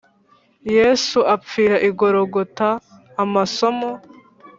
Yesu 0.75 1.19
apfira 1.35 1.77
i 1.87 1.89
Gologota 1.99 2.69
Amasomo 3.23 3.91